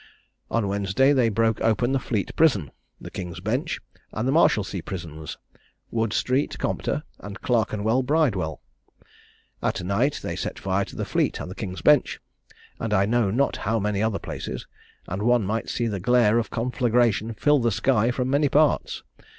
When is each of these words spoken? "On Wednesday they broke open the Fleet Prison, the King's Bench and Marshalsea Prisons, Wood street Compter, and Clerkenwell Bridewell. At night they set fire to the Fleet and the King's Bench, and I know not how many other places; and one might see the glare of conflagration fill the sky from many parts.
"On 0.49 0.67
Wednesday 0.67 1.13
they 1.13 1.29
broke 1.29 1.61
open 1.61 1.91
the 1.91 1.99
Fleet 1.99 2.35
Prison, 2.35 2.71
the 2.99 3.11
King's 3.11 3.39
Bench 3.39 3.79
and 4.11 4.27
Marshalsea 4.31 4.81
Prisons, 4.81 5.37
Wood 5.91 6.11
street 6.11 6.57
Compter, 6.57 7.03
and 7.19 7.39
Clerkenwell 7.41 8.01
Bridewell. 8.01 8.61
At 9.61 9.83
night 9.83 10.19
they 10.23 10.35
set 10.35 10.57
fire 10.57 10.85
to 10.85 10.95
the 10.95 11.05
Fleet 11.05 11.39
and 11.39 11.51
the 11.51 11.53
King's 11.53 11.83
Bench, 11.83 12.19
and 12.79 12.95
I 12.95 13.05
know 13.05 13.29
not 13.29 13.57
how 13.57 13.77
many 13.79 14.01
other 14.01 14.17
places; 14.17 14.65
and 15.07 15.21
one 15.21 15.45
might 15.45 15.69
see 15.69 15.85
the 15.85 15.99
glare 15.99 16.39
of 16.39 16.49
conflagration 16.49 17.35
fill 17.35 17.59
the 17.59 17.69
sky 17.69 18.09
from 18.09 18.27
many 18.27 18.49
parts. 18.49 19.03